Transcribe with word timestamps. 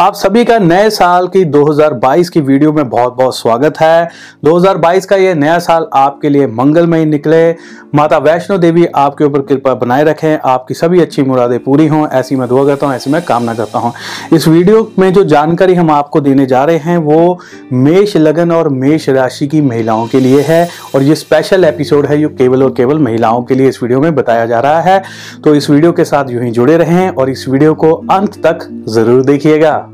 आप 0.00 0.14
सभी 0.14 0.44
का 0.44 0.58
नए 0.58 0.88
साल 0.90 1.26
की 1.28 1.44
2022 1.44 2.28
की 2.28 2.40
वीडियो 2.40 2.72
में 2.72 2.88
बहुत 2.90 3.14
बहुत 3.14 3.36
स्वागत 3.36 3.78
है। 3.80 4.08
2022 4.44 5.06
का 5.06 5.16
ये 5.16 5.34
नया 5.34 5.58
साल 5.58 5.86
आपके 5.94 6.28
लिए 6.28 6.46
मंगलमय 6.48 7.04
निकले। 7.04 7.50
माता 7.94 8.18
वैष्णो 8.18 8.56
देवी 8.58 8.84
आपके 8.86 9.24
ऊपर 9.24 9.40
कृपा 9.40 9.74
बनाए 9.74 10.04
रखें। 10.04 10.38
आपकी 10.40 10.74
सभी 10.74 11.00
अच्छी 11.00 11.22
मुरादें 11.22 11.58
पूरी 11.58 11.86
हों। 11.86 12.06
ऐसी 12.08 12.36
मैं 12.36 12.48
दुआ 12.48 12.64
करता 12.66 12.86
हूँ, 12.86 12.94
ऐसी 12.94 13.10
मैं 13.10 13.22
कामना 13.22 13.54
करता 13.54 13.78
हूँ। 13.78 13.92
इस 14.32 14.48
वीडियो 14.48 14.90
में 14.98 15.12
जो 15.12 15.24
जानकारी 15.24 15.74
हम 15.74 15.90
आपको 15.90 16.20
देने 16.20 16.46
जा 16.46 16.64
रहे 16.64 16.78
हैं, 16.78 16.96
वो 16.96 17.38
मेष 17.72 18.16
लगन 18.16 18.52
और 18.52 18.68
मेष 18.68 19.08
राशि 19.08 19.46
की 19.46 19.60
महिलाओं 19.60 20.06
के 20.06 20.20
लिए 20.20 20.40
है 20.42 20.68
और 20.94 21.02
ये 21.02 21.14
स्पेशल 21.16 21.64
एपिसोड 21.64 22.06
है 22.06 22.20
जो 22.20 22.28
केवल 22.30 22.62
और 22.62 22.74
केवल 22.76 22.98
महिलाओं 23.00 23.42
के 23.42 23.54
लिए 23.54 23.68
इस 23.68 23.82
वीडियो 23.82 24.00
में 24.00 24.14
बताया 24.14 24.46
जा 24.46 24.60
रहा 24.60 24.80
है। 24.80 25.02
तो 25.44 25.54
इस 25.54 25.70
वीडियो 25.70 25.92
के 25.92 26.04
साथ 26.04 26.30
यूँ 26.30 26.44
ही 26.44 26.50
जुड़े 26.50 26.76
रहें 26.76 27.08
और 27.10 27.30
इस 27.30 27.46
वीडियो 27.48 27.74
को 27.74 27.92
अंत 28.10 28.42
तक 28.46 28.68
ज़रूर 28.88 29.24
देखिएगा। 29.24 29.88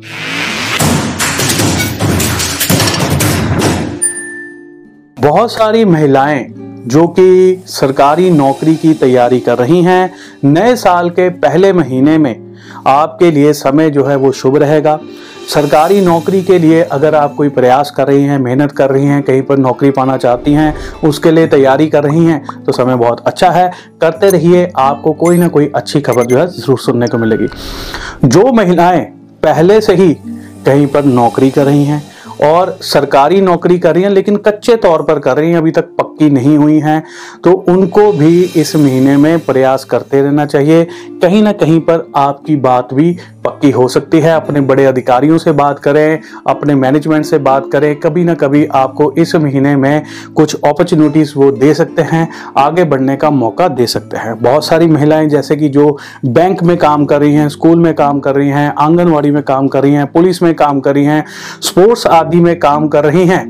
बहुत 5.18 5.52
सारी 5.52 5.84
महिलाएँ 5.84 6.44
जो 6.86 7.06
कि 7.08 7.62
सरकारी 7.66 8.30
नौकरी 8.30 8.74
की 8.76 8.92
तैयारी 8.94 9.40
कर 9.40 9.58
रही 9.58 9.82
हैं, 9.82 10.10
नए 10.44 10.74
साल 10.76 11.10
के 11.10 11.28
पहले 11.28 11.72
महीने 11.72 12.18
में 12.18 12.56
आपके 12.86 13.30
लिए 13.30 13.52
समय 13.52 13.90
जो 13.90 14.04
है 14.04 14.16
वो 14.16 14.32
शुभ 14.32 14.56
रहेगा। 14.56 14.98
सरकारी 15.48 16.00
नौकरी 16.00 16.42
के 16.42 16.58
लिए 16.58 16.82
अगर 16.82 17.14
आप 17.14 17.34
कोई 17.34 17.48
प्रयास 17.48 17.90
कर 17.90 18.06
रही 18.06 18.22
हैं, 18.22 18.38
मेहनत 18.38 18.72
कर 18.72 18.90
रही 18.90 19.06
हैं, 19.06 19.22
कहीं 19.22 19.42
पर 19.42 19.58
नौकरी 19.58 19.90
पाना 19.90 20.16
चाहती 20.16 20.52
हैं, 20.52 20.74
उसके 21.04 21.30
लिए 21.30 21.46
तैयारी 21.46 21.88
कर 21.88 22.04
रही 22.04 22.24
हैं 22.24 22.64
तो 22.64 22.72
समय 22.72 22.96
बहुत 22.96 23.26
अच्छा 23.26 23.50
है। 23.50 23.70
करते 24.00 24.30
रहिए, 24.30 24.70
आपको 24.76 25.12
कोई 25.12 25.38
ना 25.38 25.48
कोई 25.48 25.70
अच्छी 25.74 26.00
खबर 26.00 26.26
जो 26.26 26.38
है 26.38 26.46
ज़रूर 26.48 26.78
सुनने 26.78 27.06
को 27.06 27.18
मिलेगी। 27.18 27.46
जो 28.24 28.52
महिलाएँ 28.52 29.06
पहले 29.46 29.80
से 29.80 29.94
ही 29.94 30.12
कहीं 30.66 30.86
पर 30.86 31.04
नौकरी 31.04 31.50
कर 31.50 31.64
रही 31.64 31.84
हैं 31.84 32.02
और 32.44 32.70
सरकारी 32.82 33.40
नौकरी 33.40 33.78
कर 33.78 33.94
रही 33.94 34.02
हैं, 34.02 34.10
लेकिन 34.10 34.36
कच्चे 34.36 34.76
तौर 34.76 35.02
पर 35.02 35.18
कर 35.18 35.36
रही 35.36 35.50
हैं, 35.50 35.58
अभी 35.58 35.70
तक 35.70 35.84
पक्की 35.98 36.30
नहीं 36.30 36.56
हुई 36.58 36.78
हैं। 36.78 37.02
तो 37.44 37.52
उनको 37.68 38.10
भी 38.12 38.42
इस 38.56 38.74
महीने 38.76 39.16
में 39.16 39.38
प्रयास 39.38 39.84
करते 39.84 40.22
रहना 40.22 40.46
चाहिए। 40.46 40.84
कहीं 41.22 41.42
ना 41.42 41.52
कहीं 41.52 41.80
पर 41.80 42.06
आपकी 42.16 42.56
बात 42.56 42.94
भी 42.94 43.16
पक्की 43.46 43.70
हो 43.70 43.88
सकती 43.88 44.20
है। 44.20 44.30
अपने 44.30 44.60
बड़े 44.62 44.84
अधिकारियों 44.84 45.38
से 45.38 45.52
बात 45.52 45.78
करें, 45.78 46.18
अपने 46.48 46.74
मैनेजमेंट 46.74 47.24
से 47.24 47.38
बात 47.40 47.68
करें, 47.72 47.94
कभी 48.00 48.24
ना 48.24 48.34
कभी 48.34 48.64
आपको 48.66 49.12
इस 49.18 49.34
महीने 49.36 49.76
में 49.76 50.02
कुछ 50.34 50.54
अपॉर्चुनिटीज़ 50.54 51.32
वो 51.36 51.50
दे 51.52 51.72
सकते 51.74 52.02
हैं, 52.02 52.28
आगे 52.56 52.84
बढ़ने 52.84 53.16
का 53.16 53.30
मौका 53.30 53.68
दे 53.68 53.86
सकते 53.86 54.16
हैं। 54.16 54.38
बहुत 54.42 54.66
सारी 54.66 54.86
महिलाएँ 54.86 55.28
जैसे 55.28 55.56
कि 55.56 55.68
जो 55.68 55.96
बैंक 56.24 56.62
में 56.62 56.76
काम 56.76 57.04
कर 57.04 57.20
रही 57.20 57.34
हैं 57.34 57.48
स्कूल 57.48 57.80
में 57.80 57.92
काम 57.94 58.20
कर 58.20 58.34
रही 58.34 58.48
हैं, 58.48 58.74
आंगनवाड़ी 58.78 59.30
में 59.30 59.42
काम 59.42 59.68
कर 59.68 59.82
रही 59.82 59.92
हैं 59.92 60.06
पुलिस 60.06 60.42
में 60.42 60.54
काम 60.54 60.80
कर 60.80 60.94
रही 60.94 61.04
हैं 61.04 61.24
स्पोर्ट्स 61.62 62.06
आदि 62.06 62.40
में 62.40 62.58
काम 62.58 62.88
कर 62.88 63.04
रही 63.04 63.26
हैं। 63.26 63.44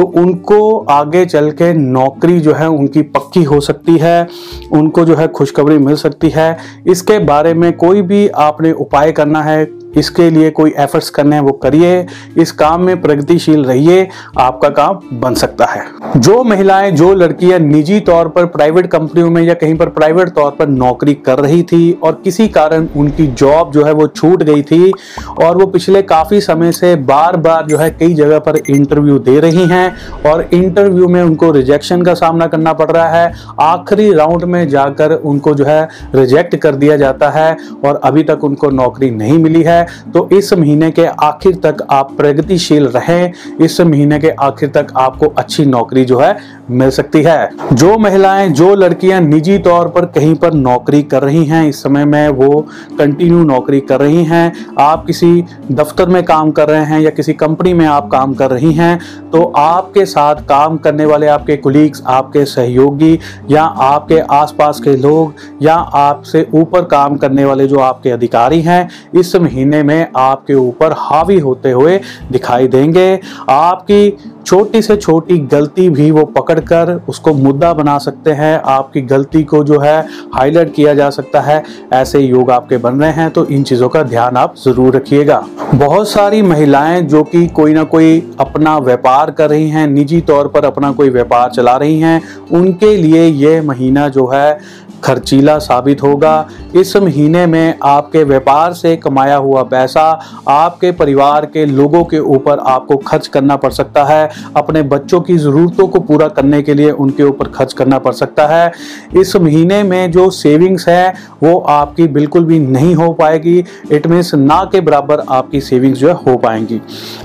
तो 0.00 0.04
उनको 0.16 0.78
आगे 0.80 1.24
चल 1.26 1.50
के 1.50 1.72
नौकरी 1.72 2.38
जो 2.40 2.52
है 2.52 2.68
उनकी 2.68 3.02
पक्की 3.14 3.42
हो 3.42 3.60
सकती 3.60 3.96
है, 3.98 4.28
उनको 4.72 5.04
जो 5.04 5.14
है 5.14 5.26
खुशखबरी 5.28 5.78
मिल 5.78 5.94
सकती 5.94 6.28
है। 6.28 6.56
इसके 6.86 7.18
बारे 7.18 7.52
में 7.54 7.72
कोई 7.72 8.02
भी 8.02 8.28
आपने 8.28 8.72
उपाय 8.72 9.12
करना 9.12 9.42
है 9.42 9.64
इसके 9.96 10.28
लिए 10.30 10.50
कोई 10.50 10.74
एफर्ट्स 10.78 11.10
करने 11.10 11.36
हैं, 11.36 11.42
वो 11.42 11.52
करिए, 11.52 12.06
इस 12.38 12.52
काम 12.52 12.82
में 12.82 13.00
प्रगतिशील 13.02 13.64
रहिए, 13.64 14.08
आपका 14.38 14.68
काम 14.68 15.00
बन 15.12 15.34
सकता 15.34 15.64
है। 15.64 15.84
जो 16.16 16.42
महिलाएँ, 16.44 16.90
जो 16.90 17.12
लड़कियाँ 17.14 17.58
निजी 17.58 18.00
तौर 18.00 18.28
पर 18.28 18.46
प्राइवेट 18.46 18.86
कंपनियों 18.86 19.30
में 19.30 19.42
या 19.42 19.54
कहीं 19.54 19.74
पर 19.74 19.88
प्राइवेट 19.90 20.28
तौर 20.28 20.50
पर 20.50 20.68
नौकरी 20.68 21.14
कर 21.16 21.38
रही 21.38 21.62
थी 21.62 21.92
और 22.02 22.20
किसी 22.24 22.48
कारण 22.48 22.86
उनकी 22.96 23.26
जॉब 23.26 23.70
जो 23.72 23.84
है 23.84 23.92
वो 23.92 24.06
छूट 24.06 24.42
गई 24.42 24.62
थी 24.62 24.92
और 25.40 25.56
वो 25.56 25.66
पिछले 25.66 26.02
काफ़ी 26.02 26.40
समय 26.40 26.72
से 26.72 26.94
बार 26.96 27.36
बार 27.36 27.66
जो 27.66 27.78
है 27.78 27.90
कई 27.90 28.14
जगह 28.14 28.38
पर 28.38 28.56
इंटरव्यू 28.70 29.18
दे 29.18 29.38
रही 29.40 29.66
हैं 29.66 29.94
और 30.30 30.48
इंटरव्यू 30.52 31.08
में 31.08 31.22
उनको 31.22 31.50
रिजेक्शन 31.50 32.02
का 32.02 32.14
सामना 32.14 32.46
करना 32.46 32.72
पड़ 32.72 32.90
रहा 32.90 33.08
है। 33.08 33.32
आखिरी 33.60 34.12
राउंड 34.12 34.44
में 34.44 34.68
जाकर 34.68 35.12
उनको 35.12 35.54
जो 35.54 35.64
है 35.64 35.88
रिजेक्ट 36.14 36.56
कर 36.56 36.74
दिया 36.74 36.96
जाता 36.96 37.30
है 37.30 37.56
और 37.84 38.00
अभी 38.04 38.22
तक 38.22 38.44
उनको 38.44 38.70
नौकरी 38.70 39.10
नहीं 39.10 39.38
मिली 39.38 39.62
है। 39.62 39.79
तो 40.14 40.28
इस 40.32 40.52
महीने 40.52 40.90
के 40.90 41.04
आखिर 41.04 41.54
तक 41.56 41.86
आप 41.90 42.12
प्रगतिशील 42.16 42.86
रहें। 42.86 43.32
इस 43.60 43.80
महीने 43.80 44.18
के 44.18 44.30
आखिर 44.40 44.68
तक 44.68 44.92
आपको 44.96 45.26
अच्छी 45.28 45.64
नौकरी 45.66 46.04
जो 46.04 46.18
है, 46.18 46.36
मिल 46.70 46.90
सकती 46.90 47.22
है। 47.22 47.50
जो 47.72 47.96
महिलाएँ, 47.98 48.48
जो 48.48 48.74
लड़कियाँ 48.74 49.20
निजी 49.20 49.58
तौर 49.58 49.88
पर 49.88 50.04
कहीं 50.06 50.34
पर 50.34 50.52
नौकरी 50.54 51.02
कर 51.02 51.22
रही 51.22 51.44
हैं, 51.44 51.66
इस 51.68 51.82
समय 51.82 52.04
में 52.04 52.28
वो 52.28 52.60
कंटिन्यू 52.98 53.42
नौकरी 53.44 53.80
कर 53.80 54.00
रही 54.00 54.24
हैं। 54.24 54.52
आप 54.80 55.06
किसी 55.06 55.44
दफ्तर 55.72 56.08
में 56.08 56.22
काम 56.22 56.50
कर 56.50 56.68
रहे 56.68 56.84
हैं 56.84 57.00
या 57.00 57.10
किसी 57.10 57.32
कंपनी 57.32 57.72
में 57.74 57.86
आप 57.86 58.08
काम 58.08 58.34
कर 58.34 58.50
रही 58.50 58.72
हैं 58.72 58.98
तो 59.32 59.42
आपके 59.56 60.04
साथ 60.06 60.36
काम 60.48 60.76
करने 60.76 61.04
वाले 61.04 61.26
आपके 61.26 61.56
कुलीग्स 61.56 62.02
आपके 62.06 62.44
सहयोगी 62.44 63.18
या 63.50 63.62
आपके 63.62 64.18
आसपास 64.30 64.80
के 64.80 64.96
लोग 64.96 65.34
या 65.62 65.74
आपसे 65.74 66.46
ऊपर 66.54 66.84
काम 66.84 67.16
करने 67.16 67.44
वाले 67.44 67.66
जो 67.66 67.78
आपके 67.78 68.10
अधिकारी 68.10 68.60
हैं, 68.60 68.88
इस 69.14 69.34
महीने 69.36 69.69
में 69.70 70.08
आपके 70.16 70.54
ऊपर 70.54 70.92
हावी 70.92 71.38
होते 71.38 71.70
हुए 71.70 72.00
दिखाई 72.32 72.68
देंगे। 72.68 73.20
आपकी 73.50 74.18
छोटी 74.50 74.80
से 74.82 74.94
छोटी 74.96 75.36
गलती 75.40 75.88
भी 75.90 76.10
वो 76.10 76.24
पकड़कर 76.28 76.90
उसको 77.08 77.32
मुद्दा 77.34 77.72
बना 77.74 77.96
सकते 77.98 78.30
हैं। 78.30 78.60
आपकी 78.66 79.00
गलती 79.02 79.42
को 79.44 79.62
जो 79.64 79.78
है 79.80 80.00
हाईलाइट 80.34 80.72
किया 80.74 80.94
जा 80.94 81.10
सकता 81.10 81.40
है। 81.40 81.62
ऐसे 81.92 82.20
योग 82.20 82.50
आपके 82.50 82.76
बन 82.78 83.00
रहे 83.00 83.10
हैं 83.12 83.30
तो 83.30 83.44
इन 83.46 83.62
चीज़ों 83.62 83.88
का 83.88 84.02
ध्यान 84.02 84.36
आप 84.36 84.54
ज़रूर 84.58 84.96
रखिएगा। 84.96 85.42
बहुत 85.74 86.08
सारी 86.08 86.42
महिलाएँ 86.42 87.00
जो 87.02 87.22
कि 87.24 87.46
कोई 87.48 87.74
ना 87.74 87.84
कोई 87.86 88.20
अपना 88.40 88.76
व्यापार 88.80 89.30
कर 89.30 89.50
रही 89.50 89.70
हैं, 89.70 89.86
निजी 89.88 90.20
तौर 90.22 90.48
पर 90.48 90.64
अपना 90.64 90.92
कोई 90.92 91.10
व्यापार 91.10 91.50
चला 91.50 91.76
रही 91.76 91.98
हैं, 92.00 92.20
उनके 92.52 92.96
लिए 92.96 93.26
ये 93.26 93.60
महीना 93.62 94.08
जो 94.08 94.26
है 94.26 94.58
खर्चीला 95.04 95.58
साबित 95.58 96.02
होगा। 96.02 96.48
इस 96.76 96.96
महीने 96.96 97.44
में 97.46 97.74
आपके 97.82 98.22
व्यापार 98.24 98.72
से 98.72 98.94
कमाया 98.96 99.36
हुआ 99.36 99.62
पैसा 99.62 100.02
आपके 100.48 100.90
परिवार 100.92 101.46
के 101.46 101.64
लोगों 101.66 102.02
के 102.04 102.18
ऊपर 102.18 102.58
आपको 102.60 102.96
खर्च 102.98 103.26
करना 103.26 103.56
पड़ 103.56 103.70
सकता 103.72 104.04
है। 104.04 104.28
अपने 104.56 104.82
बच्चों 104.84 105.20
की 105.20 105.36
ज़रूरतों 105.38 105.86
को 105.88 106.00
पूरा 106.00 106.28
करने 106.28 106.62
के 106.62 106.74
लिए 106.74 106.90
उनके 106.92 107.22
ऊपर 107.22 107.48
खर्च 107.48 107.72
करना 107.72 107.98
पड़ 107.98 108.12
सकता 108.12 108.46
है। 108.46 108.72
इस 109.16 109.34
महीने 109.36 109.82
में 109.82 110.10
जो 110.10 110.28
सेविंग्स 110.32 110.88
है, 110.88 111.14
वो 111.42 111.58
आपकी 111.60 112.06
बिल्कुल 112.08 112.44
भी 112.44 112.58
नहीं 112.58 112.94
हो 112.94 113.12
पाएगी। 113.12 113.58
इट 113.92 114.06
मीन्स 114.06 114.34
ना 114.34 114.62
के 114.64 114.80
बराबर 114.80 115.20
आपकी 115.30 115.60
सेविंग्स 115.60 115.98
जो 115.98 116.08
है 116.08 116.14
हो 116.16 116.36
पाएँगी। 116.36 116.80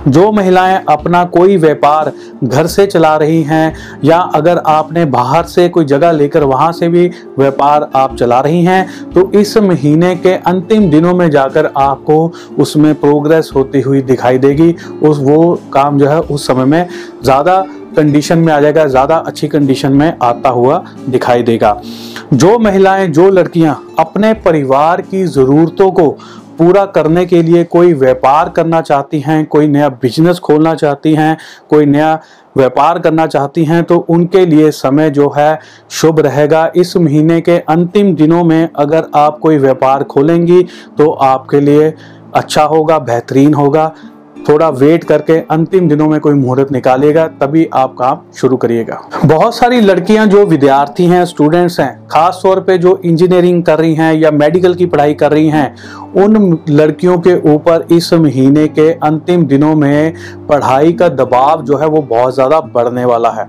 जो 0.08 0.32
महिलाएँ 0.32 0.80
अपना 0.90 1.24
कोई 1.28 1.58
व्यापार 1.58 2.12
घर 2.44 2.68
से 2.68 2.86
चला 2.88 3.16
रही 3.18 3.42
हैं, 3.44 3.76
या 4.04 4.18
अगर 4.36 4.58
आपने 4.68 5.06
बाहर 5.08 5.44
से 5.46 5.68
कोई 5.70 5.86
जगह 5.86 6.12
लेकर 6.12 6.44
वहाँ 6.46 6.72
से 6.72 6.90
भी 6.90 7.08
व्यापार 7.38 7.90
आप 7.96 8.16
चला 8.16 8.40
रही 8.40 8.64
हैं 8.64 9.12
तो 9.12 9.30
इस 9.32 9.58
महीने 9.58 10.16
के 10.16 10.34
अंतिम 10.46 10.90
दिनों 10.92 11.14
में 11.14 11.30
जाकर 11.32 11.70
आपको 11.78 12.32
उसमें 12.60 12.94
प्रोग्रेस 12.96 13.52
होती 13.56 13.82
हुई 13.82 14.02
दिखाई 14.04 14.38
देगी। 14.38 14.72
उस, 15.04 15.20
वो 15.20 15.60
काम 15.74 15.98
जो 16.00 16.08
है 16.08 16.20
उस 16.22 16.48
समय 16.48 16.66
में 16.66 16.88
ज़्यादा 17.24 17.60
कंडीशन 17.98 18.40
में 18.40 18.52
आ 18.54 18.60
जाएगा, 18.62 18.86
ज़्यादा 18.88 19.16
अच्छी 19.18 19.48
कंडीशन 19.48 19.94
में 19.94 20.14
आता 20.22 20.50
हुआ 20.50 20.84
दिखाई 21.10 21.44
देगा। 21.44 21.80
जो 22.34 22.58
महिलाएँ, 22.60 23.08
जो 23.08 23.30
लड़कियाँ 23.32 23.82
अपने 24.00 24.34
परिवार 24.36 25.02
की 25.04 25.24
ज़रूरतों 25.26 25.92
को 25.92 26.10
पूरा 26.58 26.86
करने 26.88 27.26
के 27.26 27.42
लिए 27.44 27.64
कोई 27.66 27.94
व्यापार 27.94 28.50
करना 28.50 28.82
चाहती 28.82 29.20
हैं, 29.20 29.46
कोई 29.46 29.68
नया 29.68 29.90
बिज़नेस 29.92 30.40
खोलना 30.40 30.74
चाहती 30.76 31.14
हैं, 31.14 31.38
कोई 31.70 31.86
नया 31.86 32.20
व्यापार 32.58 33.00
करना 33.00 33.26
चाहती 33.28 33.64
हैं 33.66 33.84
तो 33.84 33.98
उनके 34.10 34.46
लिए 34.46 34.70
समय 34.72 35.10
जो 35.10 35.30
है 35.38 35.60
शुभ 35.92 36.20
रहेगा। 36.20 36.72
इस 36.76 36.96
महीने 36.98 37.40
के 37.42 37.58
अंतिम 37.60 38.14
दिनों 38.16 38.44
में 38.44 38.70
अगर 38.76 39.10
आप 39.16 39.40
कोई 39.40 39.58
व्यापार 39.58 40.04
खोलेंगी 40.06 40.62
तो 40.98 41.10
आपके 41.12 41.60
लिए 41.62 41.94
अच्छा 42.36 42.64
होगा, 42.64 43.00
बेहतरीन 43.00 43.54
होगा। 43.54 43.94
थोड़ा 44.50 44.70
वेट 44.72 45.04
करके 45.04 45.38
अंतिम 45.52 45.88
दिनों 45.90 46.08
में 46.10 46.20
कोई 46.20 46.34
मुहूर्त 46.34 46.72
निकालेगा 46.72 47.28
तभी 47.40 47.68
आप 47.74 47.94
काम 48.00 48.20
शुरू 48.36 48.58
करिएगा। 48.58 49.00
बहुत 49.26 49.56
सारी 49.56 49.80
लड़कियाँ 49.82 50.26
जो 50.28 50.46
विद्यार्थी 50.46 51.06
हैं 51.06 51.24
स्टूडेंट्स 51.26 51.80
हैं, 51.80 52.08
खास 52.08 52.40
तौर 52.44 52.60
पे 52.60 52.78
जो 52.78 53.00
इंजीनियरिंग 53.06 53.64
कर 53.64 53.80
रही 53.80 53.96
हैं 53.96 54.14
या 54.14 54.32
मेडिकल 54.34 54.76
की 54.76 54.86
पढ़ाई 54.86 55.14
कर 55.14 55.32
रही 55.32 55.50
हैं, 55.50 55.76
उन 56.16 56.60
लड़कियों 56.70 57.18
के 57.20 57.36
ऊपर 57.54 57.86
इस 57.92 58.14
महीने 58.16 58.68
के 58.70 58.90
अंतिम 59.04 59.46
दिनों 59.46 59.74
में 59.76 60.14
पढ़ाई 60.50 60.94
का 60.94 61.10
दबाव 61.10 61.64
जो 61.66 61.78
है 61.78 61.88
वो 61.88 62.02
बहुत 62.04 62.34
ज़्यादा 62.36 62.60
बढ़ने 62.70 63.06
वाला 63.06 63.30
है। 63.32 63.48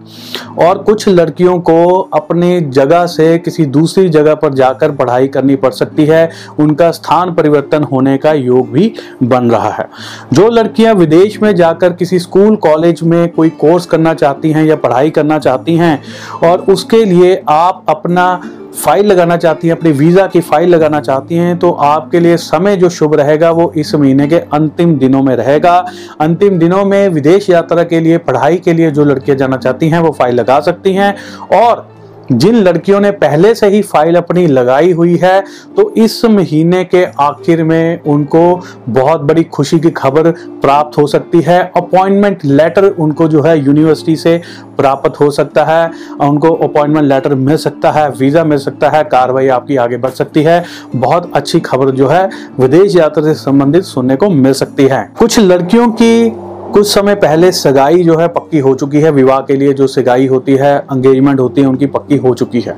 और 0.61 0.79
कुछ 0.79 1.09
लड़कियों 1.09 1.59
को 1.61 1.87
अपनी 2.15 2.61
जगह 2.71 3.07
से 3.09 3.37
किसी 3.39 3.65
दूसरी 3.69 4.09
जगह 4.09 4.35
पर 4.35 4.55
जाकर 4.55 4.93
पढ़ाई 4.93 5.29
करनी 5.29 5.57
पड़ 5.57 5.73
सकती 5.73 6.05
है, 6.07 6.31
उनका 6.59 6.91
स्थान 6.91 7.35
परिवर्तन 7.35 7.83
होने 7.85 8.17
का 8.19 8.33
योग 8.33 8.71
भी 8.73 8.93
बन 9.25 9.51
रहा 9.51 9.71
है। 9.71 9.89
जो 10.33 10.49
लड़कियाँ 10.51 10.86
विदेश 10.93 11.41
में 11.43 11.55
जाकर 11.57 11.93
किसी 11.93 12.19
स्कूल, 12.19 12.57
कॉलेज 12.59 13.03
में 13.03 13.29
कोई 13.29 13.49
कोर्स 13.51 13.87
करना 13.87 14.15
चाहती 14.15 14.51
हैं 14.53 14.65
या 14.65 14.77
पढ़ाई 14.77 15.11
करना 15.11 15.39
चाहती 15.39 15.77
हैं? 15.77 16.03
और 16.45 16.65
उसके 16.69 17.05
लिए 17.05 17.43
आप 17.49 17.85
अपना 17.89 18.41
फ़ाइल 18.77 19.07
लगाना 19.07 19.37
चाहती 19.37 19.69
हैं, 19.69 19.77
अपनी 19.77 19.91
वीज़ा 19.93 20.27
की 20.27 20.41
फ़ाइल 20.41 20.69
लगाना 20.69 21.01
चाहती 21.01 21.35
हैं 21.35 21.57
तो 21.59 21.71
आपके 21.73 22.21
लिए 22.21 22.37
समय 22.37 22.77
जो 22.77 22.89
शुभ 22.91 23.15
रहेगा 23.15 23.51
वो 23.51 23.71
इस 23.77 23.95
महीने 23.95 24.27
के 24.29 24.39
अंतिम 24.53 24.97
दिनों 24.99 25.23
में 25.23 25.35
रहेगा। 25.37 25.77
अंतिम 26.21 26.59
दिनों 26.59 26.85
में 26.85 27.09
विदेश 27.09 27.51
यात्रा 27.51 27.85
के 27.85 28.01
लिए, 28.01 28.19
पढ़ाई 28.19 28.57
के 28.57 28.73
लिए 28.73 28.91
जो 28.91 29.05
लड़कियाँ 29.05 29.39
जाना 29.39 29.57
चाहती 29.57 29.89
हैं, 29.89 29.99
वो 29.99 30.11
फ़ाइल 30.11 30.35
लगा 30.35 30.61
सकती 30.61 30.93
हैं। 30.95 31.15
और 31.55 31.87
जिन 32.33 32.57
लड़कियों 32.57 33.01
ने 33.01 33.11
पहले 33.13 33.55
से 33.55 33.67
ही 33.67 33.81
फ़ाइल 33.83 34.17
अपनी 34.17 34.47
लगाई 34.47 34.93
हुई 34.93 35.17
है 35.17 35.41
तो 35.77 35.91
इस 35.97 36.25
महीने 36.25 36.83
के 36.85 37.05
आखिर 37.21 37.63
में 37.65 38.03
उनको 38.05 38.41
बहुत 38.89 39.21
बड़ी 39.21 39.45
खुशी 39.47 39.79
की 39.81 39.91
खबर 39.91 40.31
प्राप्त 40.63 40.99
हो 40.99 41.07
सकती 41.07 41.41
है। 41.41 41.61
अपॉइंटमेंट 41.77 42.45
लेटर 42.45 42.85
उनको 42.85 43.29
जो 43.29 43.43
है 43.43 43.59
यूनिवर्सिटी 43.59 44.17
से 44.17 44.41
प्राप्त 44.79 45.21
हो 45.21 45.31
सकता 45.31 45.65
है। 45.65 45.91
उनको 46.21 46.55
अपॉइंटमेंट 46.57 47.07
लेटर 47.07 47.35
मिल 47.35 47.57
सकता 47.57 47.91
है, 47.91 48.09
वीज़ा 48.11 48.45
मिल 48.45 48.59
सकता 48.59 48.89
है, 48.91 49.03
कार्रवाई 49.05 49.49
आपकी 49.49 49.77
आगे 49.77 49.97
बढ़ 49.97 50.11
सकती 50.11 50.43
है। 50.43 50.65
बहुत 50.97 51.31
अच्छी 51.35 51.61
खबर 51.61 51.91
जो 51.91 52.09
है 52.09 52.29
विदेश 52.61 52.97
यात्रा 52.97 53.25
से 53.25 53.35
संबंधित 53.35 53.85
सुनने 53.85 54.17
को 54.17 54.31
मिल 54.31 54.53
सकती 54.55 54.87
है। 54.87 55.09
कुछ 55.19 55.39
लड़कियों 55.41 55.89
की 55.93 56.29
कुछ 56.77 56.87
समय 56.87 57.15
पहले 57.15 57.51
सगाई 57.53 58.03
जो 58.05 58.17
है 58.17 58.27
पक्की 58.29 58.59
हो 58.59 58.75
चुकी 58.75 59.01
है। 59.01 59.11
विवाह 59.11 59.41
के 59.41 59.55
लिए 59.57 59.73
जो 59.75 59.87
सगाई 59.87 60.27
होती 60.27 60.57
है 60.57 60.75
एंगेजमेंट 60.93 61.41
होती 61.41 61.61
है, 61.61 61.67
उनकी 61.67 61.87
पक्की 61.89 62.17
हो 62.17 62.35
चुकी 62.35 62.61
है। 62.61 62.77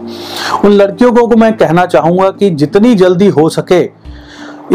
उन 0.65 0.73
लड़कियों 0.73 1.12
को 1.12 1.37
मैं 1.37 1.53
कहना 1.56 1.87
चाहूँगा 1.87 2.31
कि 2.31 2.50
जितनी 2.53 2.95
जल्दी 2.95 3.29
हो 3.29 3.49
सके, 3.49 3.81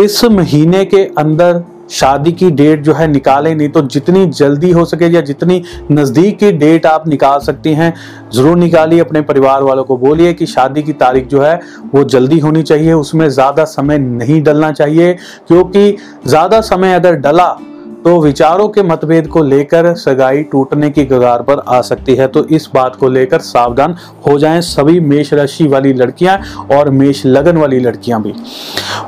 इस 0.03 0.23
महीने 0.25 0.83
के 0.85 1.03
अंदर 1.17 1.63
शादी 1.91 2.31
की 2.31 2.51
डेट 2.51 2.81
जो 2.81 2.93
है 2.93 3.07
निकालें, 3.07 3.53
नहीं 3.55 3.69
तो 3.69 3.81
जितनी 3.83 4.25
जल्दी 4.27 4.71
हो 4.71 4.85
सके 4.85 5.07
या 5.07 5.21
जितनी 5.23 5.63
नज़दीक 5.91 6.37
की 6.39 6.51
डेट 6.53 6.85
आप 6.85 7.07
निकाल 7.07 7.39
सकती 7.39 7.73
हैं, 7.73 7.93
ज़रूर 8.33 8.57
निकालिए। 8.57 8.99
अपने 8.99 9.21
परिवार 9.23 9.63
वालों 9.63 9.83
को 9.83 9.97
बोलिए 9.97 10.33
कि 10.33 10.45
शादी 10.45 10.83
की 10.83 10.93
तारीख 10.93 11.27
जो 11.27 11.41
है, 11.41 11.59
वो 11.95 12.03
जल्दी 12.05 12.39
होनी 12.39 12.63
चाहिए। 12.63 12.93
उसमें 12.93 13.29
ज़्यादा 13.29 13.65
समय 13.71 13.97
नहीं 13.97 14.41
डलना 14.43 14.71
चाहिए, 14.73 15.13
क्योंकि 15.47 15.95
ज़्यादा 16.27 16.61
समय 16.63 16.93
अगर 16.93 17.15
डला 17.17 17.55
तो 18.05 18.19
विचारों 18.21 18.67
के 18.69 18.83
मतभेद 18.83 19.27
को 19.27 19.43
लेकर 19.43 19.93
सगाई 19.95 20.43
टूटने 20.43 20.89
की 20.89 21.05
कगार 21.05 21.41
पर 21.41 21.59
आ 21.67 21.81
सकती 21.81 22.15
है। 22.15 22.27
तो 22.27 22.43
इस 22.47 22.69
बात 22.73 22.95
को 22.95 23.09
लेकर 23.09 23.39
सावधान 23.41 23.95
हो 24.27 24.37
जाएँ 24.39 24.61
सभी 24.61 24.99
मेष 24.99 25.33
राशि 25.33 25.67
वाली 25.67 25.93
लड़कियाँ 25.93 26.37
और 26.71 26.89
मेष 26.89 27.25
लगन 27.25 27.57
वाली 27.57 27.79
लड़कियाँ 27.79 28.21
भी। 28.21 28.33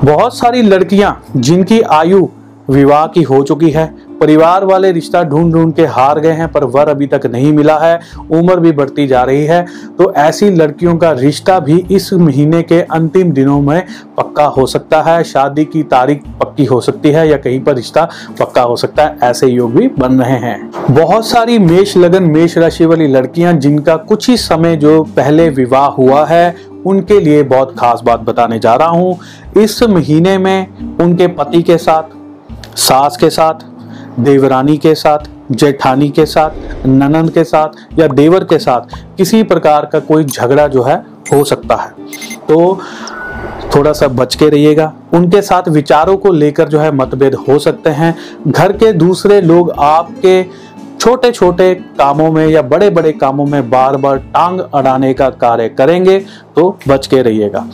बहुत 0.04 0.38
सारी 0.38 0.62
लड़कियाँ 0.62 1.22
जिनकी 1.36 1.82
आयु 1.82 2.28
विवाह 2.70 3.06
की 3.08 3.22
हो 3.24 3.42
चुकी 3.44 3.70
है 3.70 3.86
परिवार 4.26 4.64
वाले 4.66 4.92
रिश्ता 4.92 5.22
ढूंढ 5.24 5.52
ढूंढ 5.54 5.74
के 5.76 5.86
हार 5.88 6.20
गए 6.20 6.32
हैं, 6.32 6.48
पर 6.52 6.64
वर 6.66 6.90
अभी 6.90 7.08
तक 7.08 7.26
नहीं 7.26 7.52
मिला 7.54 7.78
है, 7.80 8.00
उम्र 8.32 8.60
भी 8.60 8.72
बढ़ती 8.72 9.06
जा 9.08 9.22
रही 9.24 9.44
है 9.46 9.66
तो 9.98 10.12
ऐसी 10.14 10.50
लड़कियों 10.52 10.96
का 10.98 11.12
रिश्ता 11.14 11.60
भी 11.60 11.78
इस 11.92 12.12
महीने 12.14 12.62
के 12.64 12.80
अंतिम 12.82 13.32
दिनों 13.32 13.60
में 13.62 13.84
पक्का 14.18 14.46
हो 14.48 14.66
सकता 14.66 15.02
है। 15.02 15.24
शादी 15.24 15.66
की 15.66 15.84
तारीख 15.86 16.24
पक्की 16.40 16.66
हो 16.66 16.80
सकती 16.82 17.10
है 17.10 17.28
या 17.30 17.38
कहीं 17.38 17.60
पर 17.64 17.76
रिश्ता 17.76 18.08
पक्का 18.40 18.62
हो 18.62 18.76
सकता 18.76 19.04
है, 19.04 19.18
ऐसे 19.24 19.48
योग 19.48 19.74
भी 19.74 19.88
बन 20.00 20.20
रहे 20.22 20.38
हैं। 20.40 20.72
बहुत 20.92 21.28
सारी 21.28 21.60
मेष 21.60 21.96
लगन, 21.98 22.24
मेष 22.26 22.58
राशि 22.58 22.86
वाली 22.86 23.08
लड़कियाँ, 23.08 23.54
जिनका 23.56 23.96
कुछ 23.98 24.30
ही 24.30 24.38
समय 24.38 24.76
जो 24.78 25.04
पहले 25.16 25.50
विवाह 25.52 25.88
हुआ 25.92 26.26
है, 26.26 26.56
उनके 26.86 27.20
लिए 27.20 27.44
बहुत 27.46 27.76
खास 27.80 28.02
बात 28.06 28.20
बताने 28.22 28.60
जा 28.60 28.76
रहा 28.76 28.90
हूँ। 28.90 29.18
इस 29.58 29.82
महीने 29.84 30.38
में 30.38 30.98
उनके 30.98 31.28
पति 31.30 31.62
के 31.64 31.78
साथ, 31.78 32.04
सास 32.78 33.18
के 33.18 33.30
साथ 33.30 33.64
देवरानी 34.20 34.78
के 34.78 34.94
साथ, 34.96 35.20
जेठानी 35.52 36.10
के 36.10 36.26
साथ, 36.26 36.86
ननंद 36.86 37.32
के 37.32 37.44
साथ 37.44 38.00
या 38.00 38.08
देवर 38.08 38.44
के 38.44 38.60
साथ 38.60 38.96
किसी 39.18 39.44
प्रकार 39.44 39.86
का 39.86 40.00
कोई 40.00 40.24
झगड़ा 40.24 40.68
जो 40.68 40.84
है 40.84 40.96
हो 41.34 41.44
सकता 41.44 41.76
है। 41.76 41.90
तो 42.48 42.80
थोड़ा 43.76 43.92
सा 43.94 44.08
बच 44.08 44.36
के 44.36 44.50
रहिएगा। 44.50 44.94
उनके 45.14 45.42
साथ 45.42 45.68
विचारों 45.68 46.18
को 46.18 46.32
लेकर 46.32 46.68
जो 46.68 46.80
है 46.80 46.92
मतभेद 46.92 47.36
हो 47.36 47.58
सकते 47.60 47.90
हैं। 47.90 48.16
घर 48.48 48.72
के 48.72 48.92
दूसरे 48.94 49.42
लोग 49.42 49.72
आपके 49.72 50.44
छोटे 51.00 51.32
छोटे 51.32 51.74
कामों 51.76 52.32
में 52.32 52.48
या 52.48 52.62
बड़े 52.62 52.90
बड़े 52.90 53.12
कामों 53.12 53.46
में 53.46 53.70
बार 53.70 53.98
बार 53.98 54.18
टांग 54.34 54.60
अड़ाने 54.60 55.14
का 55.14 55.30
कार्य 55.30 55.70
करेंगे 55.70 56.20
तो 56.56 56.78
बच 56.88 57.08
के 57.08 57.22
रहिएगा। 57.22 57.68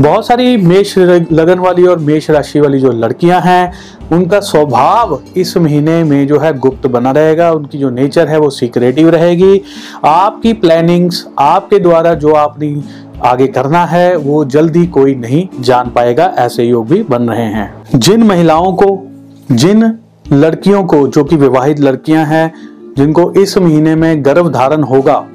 बहुत 0.00 0.26
सारी 0.26 0.56
मेष 0.56 0.98
लगन 1.32 1.58
वाली 1.58 1.86
और 1.86 1.98
मेष 1.98 2.30
राशि 2.30 2.60
वाली 2.60 2.78
जो 2.78 2.92
लड़कियाँ 2.92 3.40
हैं, 3.40 3.72
उनका 4.12 4.40
स्वभाव 4.40 5.20
इस 5.36 5.56
महीने 5.56 6.04
में 6.04 6.26
जो 6.26 6.38
है 6.38 6.58
गुप्त 6.58 6.86
बना 6.86 7.10
रहेगा। 7.10 7.52
उनकी 7.52 7.78
जो 7.78 7.90
नेचर 7.90 8.28
है 8.28 8.38
वो 8.38 8.50
सीक्रेटिव 8.50 9.08
रहेगी। 9.08 9.62
आपकी 10.04 10.52
प्लानिंग्स 10.52 11.26
आपके 11.38 11.78
द्वारा 11.78 12.14
जो 12.14 12.34
आपने 12.34 12.82
आगे 13.24 13.46
करना 13.46 13.84
है, 13.84 14.16
वो 14.16 14.44
जल्दी 14.44 14.86
कोई 14.86 15.14
नहीं 15.14 15.48
जान 15.60 15.90
पाएगा। 15.90 16.34
ऐसे 16.38 16.64
योग 16.64 16.88
भी 16.88 17.02
बन 17.02 17.22
रहे 17.22 17.44
हैं। 17.44 17.74
जिन 17.94 18.22
महिलाओं 18.22 18.72
को, 18.72 19.06
जिन 19.52 19.98
लड़कियों 20.32 20.84
को, 20.84 21.08
जो 21.08 21.24
कि 21.24 21.36
विवाहित 21.36 21.80
लड़कियाँ 21.80 22.26
हैं, 22.26 22.54
जिनको 22.96 23.32
इस 23.32 23.58
महीने 23.58 23.94
में 23.94 24.24
गर्भ 24.24 24.52
धारण 24.52 24.82
होगा 24.82 25.26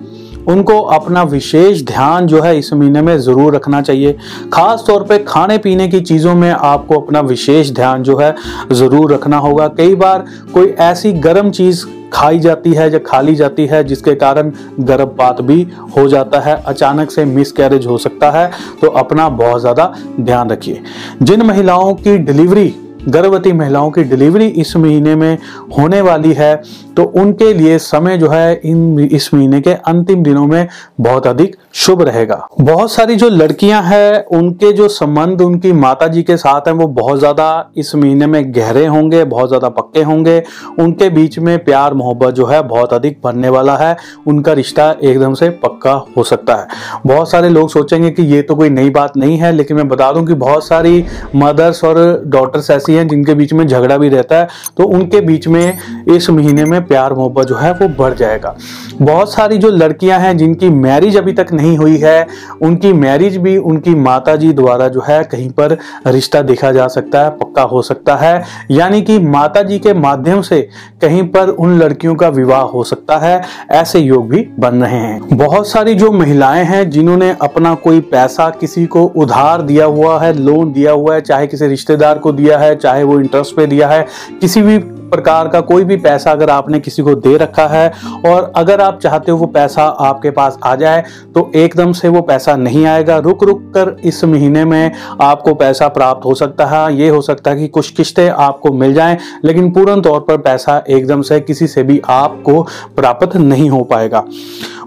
उनको 0.48 0.80
अपना 0.92 1.24
विशेष 1.26 1.82
ध्यान 1.86 2.28
जो 2.28 2.42
है 2.42 2.58
इस 2.58 2.72
महीने 2.74 3.02
में 3.02 3.18
ज़रूर 3.20 3.56
रखना 3.56 3.82
चाहिए। 3.82 4.16
खास 4.54 4.84
तौर 4.88 5.04
पे 5.04 5.18
खाने 5.20 5.58
पीने 5.58 5.88
की 5.88 6.02
चीज़ों 6.02 6.36
में 6.36 6.50
आपको 6.52 7.00
अपना 7.00 7.20
विशेष 7.24 7.72
ध्यान 7.72 8.04
जो 8.04 8.18
है 8.18 8.36
ज़रूर 8.74 9.14
रखना 9.14 9.38
होगा। 9.40 9.68
कई 9.70 9.96
बार 9.96 10.26
कोई 10.54 10.70
ऐसी 10.82 11.12
गर्म 11.14 11.52
चीज़ 11.52 11.86
खाई 12.14 12.40
जाती 12.40 12.74
है 12.74 12.92
या 12.94 13.00
खा 13.00 13.20
ली 13.22 13.36
जाती 13.36 13.66
है 13.68 13.84
जिसके 13.84 14.14
कारण 14.16 14.52
गर्भपात 14.82 15.42
भी 15.42 15.62
हो 15.98 16.08
जाता 16.08 16.40
है, 16.40 16.56
अचानक 16.58 17.12
से 17.12 17.26
मिस 17.26 17.52
कैरेज 17.52 17.86
हो 17.88 17.98
सकता 17.98 18.30
है 18.32 18.50
तो 18.82 18.88
अपना 18.90 19.28
बहुत 19.32 19.62
ज़्यादा 19.62 19.94
ध्यान 20.20 20.50
रखिए। 20.50 20.82
जिन 21.22 21.42
महिलाओं 21.42 21.94
की 21.96 22.18
डिलीवरी 22.20 22.74
गर्भवती 23.08 23.52
महिलाओं 23.52 23.90
की 23.92 24.04
डिलीवरी 24.04 24.46
इस 24.46 24.76
महीने 24.78 25.16
में 25.16 25.38
होने 25.78 26.02
वाली 26.02 26.34
है 26.34 26.56
तो 26.98 27.04
उनके 27.18 27.54
लिए 27.54 27.78
समय 27.80 28.18
जो 28.18 28.30
है 28.30 28.54
इन 28.56 29.00
इस 29.02 29.34
महीने 29.34 29.60
के 29.62 29.72
अंतिम 29.72 30.24
दिनों 30.24 30.46
में 30.48 30.68
बहुत 31.02 31.28
अधिक 31.28 31.56
शुभ 31.76 32.02
रहेगा। 32.02 32.36
बहुत 32.62 32.92
सारी 32.92 33.16
जो 33.16 33.30
लड़कियाँ 33.30 33.82
हैं, 33.84 34.26
उनके 34.28 34.72
जो 34.74 34.88
संबंध 34.88 35.42
उनकी 35.42 35.72
माता 35.74 36.08
जी 36.08 36.24
के 36.24 36.38
साथ 36.38 36.68
हैं, 36.68 36.74
वो 36.74 36.88
बहुत 36.90 37.20
ज़्यादा 37.20 37.72
इस 37.78 37.94
महीने 37.96 38.28
में 38.28 38.54
गहरे 38.56 38.86
होंगे, 38.86 39.24
बहुत 39.24 39.48
ज़्यादा 39.48 39.70
पक्के 39.70 40.02
होंगे। 40.02 40.42
उनके 40.80 41.10
बीच 41.10 41.38
में 41.40 41.58
प्यार 41.66 41.94
मोहब्बत 41.94 42.34
जो 42.34 42.46
है 42.46 42.62
बहुत 42.64 42.94
अधिक 42.94 43.20
बनने 43.24 43.50
वाला 43.50 43.76
है। 43.78 43.96
उनका 44.28 44.54
रिश्ता 44.54 44.90
एकदम 45.04 45.34
से 45.34 45.50
पक्का 45.64 45.94
हो 46.18 46.24
सकता 46.24 46.56
है। 46.56 46.68
बहुत 47.06 47.32
सारे 47.32 47.50
लोग 47.50 47.70
सोचेंगे 47.70 48.12
कि 48.12 48.24
ये 48.26 48.42
तो 48.42 48.56
कोई 48.56 48.70
नई 48.70 48.90
बात 48.92 49.18
नहीं 49.18 49.38
है, 49.38 49.52
लेकिन 49.52 49.78
मैं 49.78 49.88
बता 49.88 50.12
दूँ 50.12 50.26
कि 50.28 50.34
बहुत 50.36 50.68
सारी 50.68 51.06
मदर्स 51.36 51.84
और 51.84 52.24
डॉटर्स 52.28 52.70
ऐसी 52.72 52.93
हैं, 52.96 53.08
जिनके 53.08 53.34
बीच 53.34 53.54
में 53.54 53.66
झगड़ा 53.68 53.98
भी 53.98 54.10
रहता 54.10 54.36
है 54.36 54.48
तो 54.78 54.84
उनके 54.86 55.22
बीच 55.22 55.48
में 55.48 55.78
इस 56.08 56.30
महीने 56.30 56.66
में 56.66 56.86
प्यार 56.88 57.14
मोहब्बत 57.14 57.48
जो 57.48 57.56
है 57.56 57.72
वो 57.74 57.88
बढ़ 57.98 58.14
जाएगा। 58.14 58.56
बहुत 59.02 59.32
सारी 59.34 59.58
जो 59.58 59.70
लड़कियाँ 59.70 60.20
हैं, 60.20 60.36
जिनकी 60.38 60.70
मैरिज 60.70 61.18
अभी 61.18 61.34
तक 61.34 61.52
नहीं 61.54 61.78
हुई 61.78 61.98
है, 61.98 62.26
उनकी 62.62 62.94
मैरिज 62.94 63.38
भी 63.38 63.58
उनकी 63.58 63.96
माता 63.96 64.36
जी 64.36 64.52
द्वारा 64.54 64.88
जो 64.88 65.04
है 65.08 65.24
कहीं 65.24 65.50
पर 65.50 65.78
रिश्ता 66.08 66.42
देखा 66.42 66.72
जा 66.72 66.88
सकता 66.88 67.24
है, 67.24 67.30
पक्का 67.32 67.62
हो 67.64 67.82
सकता 67.82 68.16
है। 68.16 68.44
यानी 68.72 69.02
कि 69.02 69.18
माता 69.20 69.62
जी 69.62 69.80
के 69.80 69.94
माध्यम 69.94 70.42
से 70.42 70.62
कहीं 71.02 71.24
पर 71.28 71.50
उन 71.50 71.78
लड़कियों 71.80 72.16
का 72.16 72.28
विवाह 72.30 72.62
हो 72.64 72.84
सकता 72.84 73.18
है, 73.18 73.42
ऐसे 73.72 74.00
योग 74.00 74.30
भी 74.30 74.48
बन 74.60 74.84
रहे 74.84 74.98
हैं। 74.98 75.38
बहुत 75.38 75.68
सारी 75.68 75.94
जो 75.96 76.12
महिलाएँ 76.12 76.64
हैं, 76.64 76.90
जिन्होंने 76.90 77.36
अपना 77.42 77.74
कोई 77.76 78.00
पैसा 78.12 78.50
किसी 78.52 78.86
को 78.86 79.04
उधार 79.06 79.62
दिया 79.62 79.86
हुआ 79.86 80.20
है, 80.20 80.34
लोन 80.36 80.72
दिया 80.74 80.92
हुआ 80.92 81.16
है, 81.16 81.22
चाहे 81.22 81.48
किसी 81.48 81.68
रिश्तेदार 81.68 82.18
को 82.18 82.32
दिया 82.32 82.58
है 82.58 82.76
चाहे 82.84 83.04
वो 83.04 83.20
इंटरेस्ट 83.20 83.56
पे 83.56 83.66
दिया 83.68 83.88
है, 83.90 84.06
किसी 84.42 84.62
भी 84.62 84.78
प्रकार 85.10 85.48
का 85.48 85.60
कोई 85.62 85.84
भी 85.84 85.96
पैसा 85.98 86.32
अगर 86.32 86.50
आपने 86.50 86.80
किसी 86.80 87.04
को 87.04 87.14
दे 87.16 87.36
रखा 87.38 87.66
है 87.68 87.92
और 88.26 88.52
अगर 88.56 88.82
आप 88.82 89.00
चाहते 89.00 89.32
हो 89.32 89.38
वो 89.38 89.46
पैसा 89.48 89.84
आपके 89.84 90.32
पास 90.32 90.58
आ 90.64 90.74
जाए 90.76 91.04
तो 91.36 91.52
एकदम 91.56 91.92
से 91.94 92.08
वो 92.08 92.22
पैसा 92.22 92.56
नहीं 92.56 92.86
आएगा। 92.86 93.18
रुक 93.20 93.44
रुक 93.44 93.62
कर 93.76 93.96
इस 94.04 94.24
महीने 94.24 94.64
में 94.66 94.92
आपको 95.22 95.54
पैसा 95.56 95.88
प्राप्त 95.90 96.26
हो 96.26 96.34
सकता 96.36 96.66
है। 96.66 96.96
ये 96.96 97.10
हो 97.10 97.22
सकता 97.22 97.52
है 97.52 97.58
कि 97.58 97.68
कुछ 97.68 97.90
किस्तें 97.92 98.30
आपको 98.30 98.72
मिल 98.74 98.94
जाएँ, 98.94 99.18
लेकिन 99.46 99.70
पूर्ण 99.72 100.02
तौर 100.02 100.20
पर 100.20 100.38
पैसा 100.40 100.84
एकदम 100.90 101.22
से 101.22 101.40
किसी 101.42 101.68
से 101.68 101.84
भी 101.84 102.02
आपको 102.08 102.62
प्राप्त 102.96 103.36
नहीं 103.38 103.70
हो 103.70 103.84
पाएगा। 103.84 104.24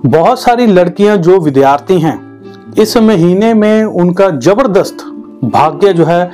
बहुत 0.06 0.40
सारी 0.40 0.66
लड़कियाँ 0.66 1.16
जो 1.18 1.38
विद्यार्थी 1.40 1.98
हैं, 2.00 2.18
इस 2.78 2.96
महीने 2.96 3.54
में 3.54 3.84
उनका 3.84 4.30
ज़बरदस्त 4.30 5.04
भाग्य 5.44 5.92
जो 5.92 6.04
है 6.04 6.30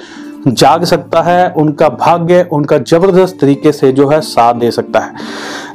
जाग 0.48 0.84
सकता 0.84 1.20
है, 1.22 1.50
उनका 1.52 1.88
भाग्य, 1.88 2.42
उनका 2.52 2.78
ज़बरदस्त 2.78 3.38
तरीके 3.40 3.72
से 3.72 3.92
जो 3.92 4.08
है 4.08 4.20
साथ 4.20 4.54
दे 4.54 4.70
सकता 4.70 5.00
है। 5.00 5.14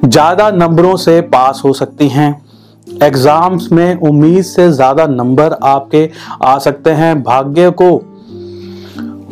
ज़्यादा 0.05 0.49
नंबरों 0.51 0.95
से 0.97 1.19
पास 1.21 1.61
हो 1.65 1.73
सकती 1.73 2.07
हैं। 2.07 2.29
एग्ज़ाम्स 3.03 3.71
में 3.71 3.99
उम्मीद 3.99 4.43
से 4.43 4.69
ज़्यादा 4.71 5.05
नंबर 5.07 5.57
आपके 5.63 6.09
आ 6.43 6.57
सकते 6.57 6.89
हैं। 6.91 7.21
भाग्य 7.23 7.69
को 7.71 7.89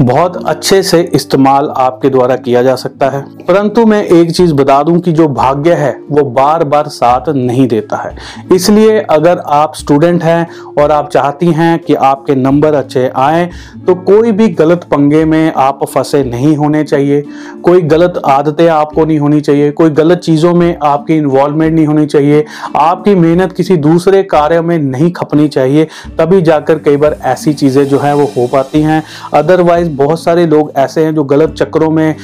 बहुत 0.02 0.36
अच्छे 0.46 0.82
से 0.84 1.00
इस्तेमाल 1.14 1.70
आपके 1.78 2.10
द्वारा 2.10 2.36
किया 2.36 2.62
जा 2.64 2.76
सकता 2.76 3.10
है। 3.10 3.22
परंतु 3.48 3.86
मैं 3.86 4.04
एक 4.04 4.32
चीज़ 4.32 4.54
बता 4.54 4.82
दूँ 4.84 5.00
कि 5.00 5.12
जो 5.12 5.28
भाग्य 5.28 5.74
है, 5.74 5.92
वो 6.12 6.24
बार 6.24 6.64
बार 6.64 6.88
साथ 6.88 7.30
नहीं 7.30 7.68
देता 7.68 7.98
है। 7.98 8.16
इसलिए 8.56 9.00
अगर 9.00 9.38
आप 9.38 9.76
स्टूडेंट 9.76 10.24
हैं 10.24 10.48
और 10.80 10.92
आप 10.92 11.10
चाहती 11.10 11.52
हैं 11.52 11.78
कि 11.80 11.94
आपके 11.94 12.36
नंबर 12.36 12.74
अच्छे 12.74 13.10
आए 13.16 13.50
तो 13.88 13.96
कोई 13.96 14.32
भी 14.32 14.48
गलत 14.50 14.84
पंगे 14.84 15.24
में 15.26 15.54
आप 15.54 15.86
फंसे 15.86 16.24
नहीं 16.24 16.56
होने 16.58 16.84
चाहिए। 16.84 17.24
कोई 17.64 17.82
गलत 17.82 18.22
आदतें 18.26 18.68
आपको 18.68 19.06
नहीं 19.06 19.20
होनी 19.20 19.42
चाहिए। 19.42 19.72
कोई 19.72 19.90
गलत 19.90 20.18
चीज़ों 20.18 20.54
में 20.54 20.78
आपकी 20.84 21.18
इन्वॉल्वमेंट 21.18 21.74
नहीं 21.76 21.86
होनी 21.86 22.06
चाहिए। 22.06 22.46
आपकी 22.76 23.16
मेहनत 23.16 23.52
किसी 23.52 23.78
दूसरे 23.78 24.24
कार्य 24.26 24.62
में 24.62 24.78
नहीं 24.78 25.12
खपनी 25.12 25.48
चाहिए। 25.48 25.88
तभी 26.18 26.42
जाकर 26.42 26.80
कई 26.80 26.98
बार 26.98 27.18
ऐसी 27.24 27.54
चीज़ें 27.54 27.84
जो 27.86 28.00
है, 28.00 28.16
वो 28.16 28.26
हो 28.38 28.48
पाती 28.48 28.82
हैं। 28.82 29.04
अदरवाइज़ 29.34 29.85
बहुत 29.90 30.24
सारे 30.24 30.46
लोग 30.46 30.72
ऐसे 30.76 31.06
हैं 31.06 31.14
जो 31.16 31.24
गलत 31.24 31.54
चक्करों 31.54 31.90
में 31.92 32.16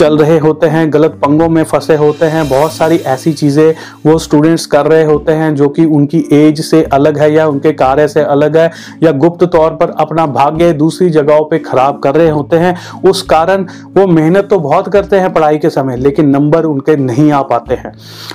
चल 0.00 0.16
रहे 0.18 0.38
होते 0.38 0.66
हैं, 0.66 0.92
गलत 0.92 1.18
पंगों 1.22 1.48
में 1.48 1.62
फंसे 1.64 1.94
होते 1.96 2.26
हैं, 2.26 2.48
बहुत 2.48 2.72
सारी 2.72 2.96
ऐसी 3.06 3.32
चीज़ें 3.32 3.74
वो 4.06 4.16
स्टूडेंट्स 4.18 4.64
कर 4.66 4.86
रहे 4.86 5.02
होते 5.04 5.32
हैं 5.32 5.54
जो 5.54 5.68
कि 5.68 5.84
उनकी 5.86 6.18
एज 6.32 6.60
से 6.60 6.82
अलग 6.92 7.18
है 7.18 7.32
या 7.32 7.46
उनके 7.48 7.72
कार्य 7.74 8.06
से 8.08 8.22
अलग 8.22 8.56
है 8.56 8.70
या 9.02 9.10
गुप्त 9.14 9.44
तौर 9.46 9.70
पर 9.72 9.90
अपना 10.00 10.24
भाग्य 10.28 10.72
दूसरी 10.74 11.08
जगहों 11.10 11.44
पे 11.44 11.58
खराब 11.60 11.98
कर 11.98 12.14
रहे 12.14 12.28
होते 12.30 12.56
हैं। 12.56 12.74
उस 13.10 13.20
कारण 13.24 13.66
वो 13.96 14.06
मेहनत 14.08 14.48
तो 14.50 14.58
बहुत 14.60 14.88
करते 14.88 15.16
हैं 15.16 15.32
पढ़ाई 15.32 15.58
के 15.58 15.70
समय, 15.70 15.96
लेकिन 15.96 16.28
नंबर 16.28 16.64
उनके 16.64 16.96
नहीं 16.98 17.30
आ 17.32 17.42
पाते 17.42 17.74
हैं। 17.74 17.92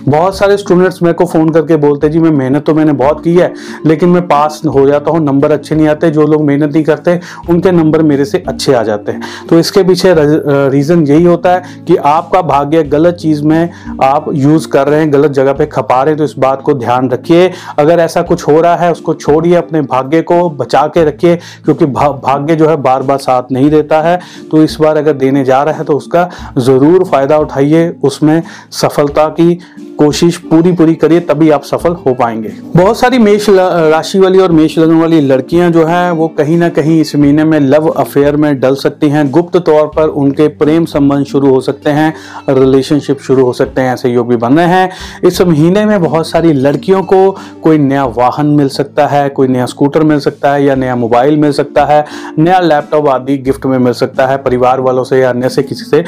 बहुत 0.08 0.38
सारे 0.38 0.58
स्टूडेंट्स 0.58 1.02
मेरे 1.04 1.14
को 1.14 1.26
फ़ोन 1.26 1.50
करके 1.50 1.76
बोलते, 1.78 2.10
जी, 2.10 2.20
मैं 2.20 2.32
मेहनत 2.34 2.66
तो 2.66 2.74
मैंने 2.74 2.94
बहुत 2.94 3.24
की 3.24 3.36
है, 3.36 3.54
लेकिन 3.86 4.10
मैं 4.10 4.28
पास 4.28 4.62
हो 4.68 4.86
जाता 4.88 5.12
हूँ, 5.12 5.24
नंबर 5.24 5.52
अच्छे 5.52 5.76
नहीं 5.76 5.88
आते, 5.88 6.10
जो 6.12 6.28
लोग 6.28 6.44
मेहनत 6.44 6.74
नहीं 6.74 6.84
करते, 6.84 7.20
उनके 7.50 7.72
नंबर 7.74 8.04
मेरे 8.04 8.26
से 8.26 8.44
अच्छे 8.48 8.74
आ 8.74 8.84
जाते 8.84 9.12
हैं। 9.12 9.22
तो 9.50 9.60
इसके 9.60 9.84
पीछे 9.84 10.14
रीज़न 10.18 11.06
यही 11.08 11.24
होता 11.24 11.50
है 11.50 11.55
है 11.56 11.84
कि 11.88 11.96
आपका 11.98 12.42
भाग्य 12.44 12.84
गलत 12.86 13.16
चीज़ 13.16 13.44
में 13.44 13.70
आप 14.04 14.26
यूज़ 14.34 14.68
कर 14.68 14.88
रहे 14.88 15.00
हैं, 15.00 15.12
गलत 15.14 15.32
जगह 15.32 15.54
पे 15.54 15.66
खपा 15.68 16.02
रहे 16.04 16.12
हैं 16.12 16.18
तो 16.18 16.24
इस 16.24 16.34
बात 16.40 16.62
को 16.62 16.74
ध्यान 16.76 17.10
रखिए। 17.12 17.52
अगर 17.80 18.00
ऐसा 18.00 18.22
कुछ 18.24 18.48
हो 18.48 18.60
रहा 18.62 18.76
है, 18.76 18.92
उसको 18.92 19.14
छोड़िए, 19.16 19.56
अपने 19.56 19.82
भाग्य 19.84 20.22
को 20.24 20.50
बचा 20.52 20.86
के 20.88 21.04
रखिए, 21.06 21.36
क्योंकि 21.66 21.86
भाग्य 21.86 22.56
जो 22.56 22.68
है 22.68 22.76
बार 22.78 23.04
बार 23.04 23.18
साथ 23.20 23.52
नहीं 23.52 23.70
देता 23.70 24.02
है। 24.02 24.20
तो 24.52 24.64
इस 24.64 24.78
बार 24.82 24.98
अगर 24.98 25.14
देने 25.16 25.44
जा 25.46 25.62
रहा 25.64 25.76
है 25.76 25.84
तो 25.84 25.98
उसका 25.98 26.30
ज़रूर 26.58 27.04
फ़ायदा 27.06 27.38
उठाइए, 27.38 27.90
उसमें 28.04 28.42
सफलता 28.74 29.28
की 29.30 29.60
कोशिश 29.98 30.38
पूरी 30.40 30.72
पूरी 30.72 30.94
करिए, 30.96 31.20
तभी 31.20 31.50
आप 31.50 31.64
सफल 31.64 31.94
हो 32.06 32.14
पाएँगे। 32.14 32.50
बहुत 32.76 32.98
सारी 33.00 33.18
मेष 33.18 33.46
राशि 33.50 34.20
वाली 34.20 34.40
और 34.40 34.52
मेष 34.52 34.78
लगन 34.78 34.96
वाली 34.96 35.20
लड़कियाँ 35.22 35.70
जो 35.72 35.86
हैं, 35.86 36.12
वो 36.12 36.28
कहीं 36.28 36.58
ना 36.58 36.70
कहीं 36.70 37.00
इस 37.02 37.16
महीने 37.16 37.44
में 37.44 37.60
लव 37.60 37.88
अफेयर 37.88 38.36
में 38.36 38.60
डल 38.60 38.76
सकती 38.76 39.10
हैं। 39.10 39.30
गुप्त 39.32 39.58
तौर 39.58 39.88
पर 39.88 40.08
उनके 40.16 40.48
प्रेम 40.48 40.86
संबंध 40.86 41.26
शुरू 41.26 41.50
हो 41.50 41.62
सकते 41.62 41.90
हैं 41.90 42.14
रिलेशनशिप 42.50 43.20
शुरू 43.20 43.46
हो 43.46 43.54
सकते 43.54 43.82
हैं, 43.82 43.94
ऐसे 43.94 44.10
योग 44.10 44.28
भी 44.30 44.36
बन 44.36 44.58
रहे 44.58 44.66
हैं। 44.66 44.90
इस 45.24 45.42
महीने 45.42 45.86
में 45.86 46.02
बहुत 46.02 46.28
सारी 46.28 46.54
लड़कियों 46.54 47.02
को 47.04 47.30
कोई 47.64 47.78
नया 47.78 48.06
वाहन 48.08 48.48
मिल 48.48 48.70
सकता 48.70 49.08
है, 49.08 49.28
कोई 49.30 49.48
नया 49.48 49.66
स्कूटर 49.66 50.04
मिल 50.04 50.20
सकता 50.20 50.54
है 50.54 50.64
या 50.64 50.76
नया 50.76 50.96
मोबाइल 50.96 51.38
मिल 51.38 51.52
सकता 51.52 51.86
है, 51.86 52.04
नया 52.40 52.60
लैपटॉप 52.60 53.08
आदि 53.08 53.38
गिफ्ट 53.38 53.66
में 53.66 53.78
मिल 53.78 53.94
सकता 53.94 54.28
है। 54.28 54.38
परिवार 54.38 54.80
वालों 54.80 55.04
से 55.04 55.20
या 55.20 55.30
अन्य 55.30 55.50
से 55.50 55.64
किसी 55.64 55.86
से 55.86 56.04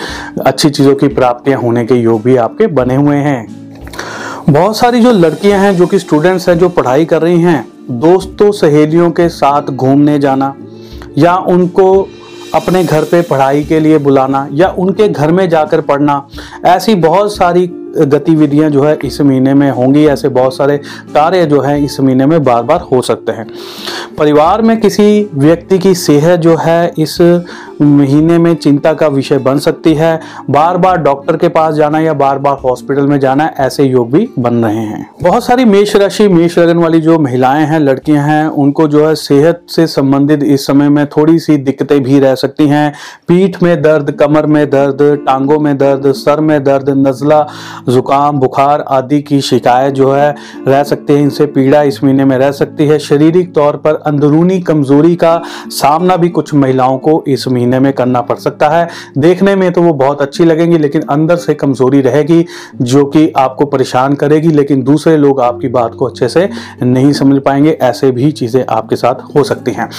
अच्छी 0.45 0.69
चीज़ों 0.69 0.95
की 0.95 1.07
प्राप्तियाँ 1.07 1.61
होने 1.61 1.85
के 1.85 1.95
योग 1.95 2.21
भी 2.23 2.35
आपके 2.37 2.67
बने 2.67 2.95
हुए 2.95 3.17
हैं। 3.17 3.66
बहुत 4.49 4.77
सारी 4.77 4.99
जो 4.99 5.11
लड़कियाँ 5.11 5.59
हैं, 5.59 5.75
जो 5.77 5.87
कि 5.87 5.99
स्टूडेंट्स 5.99 6.49
हैं, 6.49 6.57
जो 6.57 6.69
पढ़ाई 6.69 7.05
कर 7.05 7.21
रही 7.21 7.41
हैं, 7.41 7.67
दोस्तों 7.91 8.51
सहेलियों 8.51 9.11
के 9.11 9.29
साथ 9.29 9.61
घूमने 9.61 10.19
जाना, 10.19 10.55
या 11.17 11.35
उनको 11.35 12.09
अपने 12.53 12.83
घर 12.83 13.03
पे 13.03 13.21
पढ़ाई 13.21 13.63
के 13.63 13.79
लिए 13.79 13.97
बुलाना, 13.97 14.47
या 14.51 14.69
उनके 14.69 15.07
घर 15.07 15.31
में 15.31 15.49
जाकर 15.49 15.81
पढ़ना, 15.81 16.27
ऐसी 16.65 16.95
बहुत 16.95 17.35
सारी 17.35 17.67
गतिविधियाँ 17.97 18.69
जो 18.69 18.83
है 18.83 18.97
इस 19.05 19.21
महीने 19.21 19.53
में 19.53 19.71
होंगी। 19.71 20.05
ऐसे 20.05 20.29
बहुत 20.29 20.57
सारे 20.57 20.77
कार्य 21.13 21.45
जो 21.45 21.61
है 21.61 21.83
इस 21.83 21.99
महीने 21.99 22.25
में 22.25 22.43
बार 22.43 22.63
बार 22.63 22.81
हो 22.81 23.01
सकते 23.01 23.31
हैं। 23.31 23.47
परिवार 24.17 24.61
में 24.61 24.79
किसी 24.79 25.29
व्यक्ति 25.33 25.79
की 25.79 25.95
सेहत 25.95 26.39
जो 26.39 26.55
है 26.57 26.93
इस 26.97 27.43
महीने 27.81 28.37
में 28.37 28.55
चिंता 28.55 28.93
का 28.93 29.07
विषय 29.07 29.37
बन 29.37 29.59
सकती 29.59 29.93
है। 29.93 30.19
बार 30.49 30.77
बार 30.77 30.97
डॉक्टर 30.97 31.37
के 31.37 31.47
पास 31.47 31.75
जाना 31.75 31.99
या 31.99 32.13
बार 32.13 32.39
बार 32.39 32.57
हॉस्पिटल 32.57 33.07
में 33.07 33.19
जाना 33.19 33.51
ऐसे 33.57 33.83
योग 33.83 34.11
भी 34.11 34.29
बन 34.39 34.53
रहे 34.53 34.75
हैं। 34.75 35.09
बहुत 35.23 35.45
सारी 35.45 35.65
मेष 35.65 35.95
राशि, 35.95 36.27
मेष 36.27 36.57
लगन 36.59 36.77
वाली 36.77 37.01
जो 37.01 37.19
महिलाएँ 37.19 37.65
हैं, 37.65 37.79
लड़कियाँ 37.79 38.27
हैं, 38.27 38.47
उनको 38.47 38.87
जो 38.87 39.07
है 39.07 39.15
सेहत 39.15 39.61
से 39.69 39.87
संबंधित 39.87 40.43
इस 40.43 40.65
समय 40.67 40.89
में 40.89 41.05
थोड़ी 41.07 41.39
सी 41.39 41.57
दिक्कतें 41.57 42.03
भी 42.03 42.19
रह 42.19 42.35
सकती 42.35 42.67
हैं। 42.67 42.93
पीठ 43.27 43.63
में 43.63 43.81
दर्द, 43.81 44.11
कमर 44.11 44.45
में 44.45 44.69
दर्द, 44.69 44.97
टांगों 45.01 45.59
में 45.59 45.77
दर्द, 45.77 46.11
सर 46.11 46.39
में 46.39 46.63
दर्द, 46.63 46.89
नजला 46.89 47.47
जुकाम, 47.89 48.39
बुखार 48.39 48.81
आदि 48.81 49.21
की 49.21 49.41
शिकायत 49.41 49.93
जो 49.93 50.11
है, 50.11 50.35
रह 50.67 50.83
सकती 50.83 51.13
है, 51.13 51.21
इनसे 51.21 51.45
पीड़ा 51.45 51.81
इस 51.81 52.03
महीने 52.03 52.25
में 52.25 52.37
रह 52.37 52.51
सकती 52.51 52.87
है। 52.87 52.99
शारीरिक 52.99 53.53
तौर 53.53 53.75
पर 53.75 53.95
अंदरूनी 53.95 54.59
कमज़ोरी 54.59 55.15
का 55.15 55.41
सामना 55.69 56.17
भी 56.17 56.29
कुछ 56.29 56.53
महिलाओं 56.53 56.97
को 56.97 57.23
इस 57.27 57.47
महीने 57.47 57.79
में 57.79 57.93
करना 57.93 58.21
पड़ 58.21 58.35
सकता 58.35 58.69
है। 58.69 58.87
देखने 59.17 59.55
में 59.55 59.71
तो 59.71 59.81
वो 59.81 59.93
बहुत 59.93 60.21
अच्छी 60.21 60.45
लगेंगी, 60.45 60.77
लेकिन 60.77 61.01
अंदर 61.01 61.35
से 61.35 61.53
कमज़ोरी 61.53 62.01
रहेगी, 62.01 62.45
जो 62.81 63.05
कि 63.05 63.33
आपको 63.37 63.65
परेशान 63.65 64.13
करेगी, 64.13 64.47
लेकिन 64.47 64.83
दूसरे 64.83 65.17
लोग 65.17 65.41
आपकी 65.41 65.67
बात 65.67 65.95
को 65.95 66.05
अच्छे 66.05 66.27
से 66.27 66.49
नहीं 66.83 67.13
समझ 67.13 67.41
पाएँगे। 67.41 67.77
ऐसे 67.81 68.11
भी 68.11 68.31
चीज़ें 68.31 68.65
आपके 68.69 68.95
साथ 68.95 69.15
हो 69.35 69.43
सकती 69.43 69.71
हैं। 69.71 69.89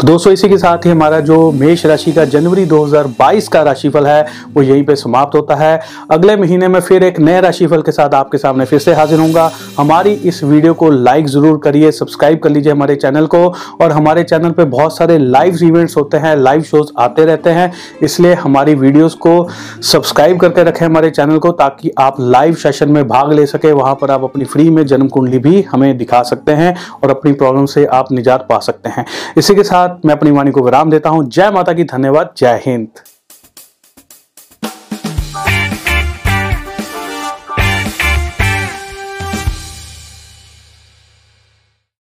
तो 0.00 0.06
दोस्तों, 0.06 0.32
इसी 0.32 0.48
के 0.48 0.58
साथ 0.58 0.78
ही 0.78 0.90
हमारा 0.90 1.20
जो 1.20 1.52
मेष 1.52 1.86
राशि 1.86 2.12
का 2.12 2.24
जनवरी 2.24 2.64
2022 2.64 3.48
का 3.48 3.62
राशिफल 3.62 4.06
है, 4.06 4.26
वो 4.54 4.62
यहीं 4.62 4.84
पे 4.84 4.96
समाप्त 4.96 5.34
होता 5.34 5.54
है। 5.54 5.80
अगले 6.10 6.36
महीने 6.36 6.68
में 6.68 6.80
फिर 6.80 7.02
एक 7.02 7.20
नए 7.38 7.42
राशिफल 7.42 7.82
के 7.82 7.92
साथ 7.92 8.14
आपके 8.14 8.38
सामने 8.38 8.64
फिर 8.64 8.78
से 8.78 8.92
हाजिर 8.94 9.18
होऊँगा 9.18 9.50
हमारी 9.78 10.12
इस 10.24 10.42
वीडियो 10.44 10.72
को 10.74 10.90
लाइक 10.90 11.26
ज़रूर 11.28 11.58
करिए 11.64 11.90
सब्सक्राइब 11.92 12.38
कर 12.38 12.50
लीजिए 12.50 12.72
हमारे 12.72 12.94
चैनल 12.96 13.26
को 13.26 13.38
और 13.80 13.92
हमारे 13.92 14.22
चैनल 14.24 14.50
पे 14.50 14.64
बहुत 14.66 14.96
सारे 14.96 15.18
लाइव 15.18 15.58
इवेंट्स 15.64 15.96
होते 15.96 16.16
हैं 16.16 16.34
लाइव 16.36 16.62
शोज़ 16.62 16.90
आते 16.98 17.24
रहते 17.24 17.50
हैं, 17.50 17.72
इसलिए 18.02 18.34
हमारी 18.36 18.74
वीडियोस 18.74 19.14
को 19.16 19.48
सब्सक्राइब 19.82 20.40
करके 20.40 20.62
रखें 20.64 20.84
हमारे 20.86 21.10
चैनल 21.10 21.38
को 21.38 21.52
ताकि 21.52 21.92
आप 21.98 22.16
लाइव 22.20 22.54
सेशन 22.56 22.90
में 22.90 23.06
भाग 23.08 23.32
ले 23.32 23.46
सके, 23.46 23.72
वहाँ 23.72 23.94
पर 24.00 24.10
आप 24.10 24.24
अपनी 24.24 24.44
फ्री 24.46 24.68
में 24.70 24.84
जन्म 24.86 25.08
कुंडली 25.08 25.38
भी 25.38 25.62
हमें 25.64 25.96
दिखा 25.98 26.22
सकते 26.24 26.52
हैं 26.54 26.74
और 26.94 27.10
अपनी 27.10 27.32
प्रॉब्लम 27.34 27.66
से 27.66 27.84
आप 27.92 28.12
निजात 28.12 28.46
पा 28.48 28.58
सकते 28.60 28.88
हैं। 28.88 29.04
इसी 29.38 29.54
के 29.54 29.62
साथ 29.64 30.06
मैं 30.06 30.14
अपनी 30.14 30.30
वाणी 30.30 30.50
को 30.50 30.64
विराम 30.64 30.90
देता 30.90 31.10
हूँ। 31.10 31.28
जय 31.28 31.50
माता 31.50 31.72
की, 31.72 31.84
धन्यवाद, 31.86 32.34
जय 32.38 32.60
हिंद। 32.66 32.88